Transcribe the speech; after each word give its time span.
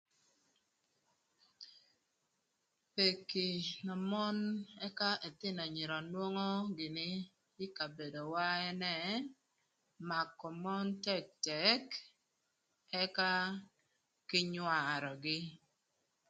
Peki 2.95 3.47
na 3.85 3.93
mon 4.09 4.37
ëka 4.87 5.09
ëthïnö 5.27 5.59
anyira 5.67 5.95
nwongo 6.09 6.47
gïnï 6.77 7.09
ï 7.63 7.67
kabedowa 7.77 8.45
ene 8.69 8.95
makö 10.09 10.47
mon 10.63 10.87
tëtëk 11.05 11.85
ëka 13.03 13.31
kï 14.29 14.39
nywarögï 14.51 15.39